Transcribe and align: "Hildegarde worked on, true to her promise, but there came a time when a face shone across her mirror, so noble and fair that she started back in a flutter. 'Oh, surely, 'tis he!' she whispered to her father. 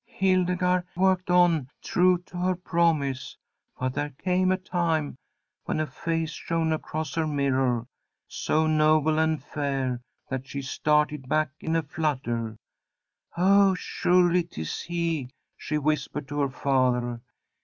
"Hildegarde 0.07 0.87
worked 0.95 1.29
on, 1.29 1.69
true 1.83 2.17
to 2.25 2.35
her 2.37 2.55
promise, 2.55 3.37
but 3.79 3.93
there 3.93 4.09
came 4.09 4.51
a 4.51 4.57
time 4.57 5.15
when 5.65 5.79
a 5.79 5.85
face 5.85 6.31
shone 6.31 6.73
across 6.73 7.13
her 7.13 7.27
mirror, 7.27 7.85
so 8.27 8.65
noble 8.65 9.19
and 9.19 9.43
fair 9.43 10.01
that 10.27 10.47
she 10.47 10.63
started 10.63 11.29
back 11.29 11.51
in 11.59 11.75
a 11.75 11.83
flutter. 11.83 12.55
'Oh, 13.37 13.75
surely, 13.75 14.41
'tis 14.41 14.81
he!' 14.81 15.29
she 15.55 15.77
whispered 15.77 16.27
to 16.29 16.39
her 16.39 16.49
father. 16.49 17.21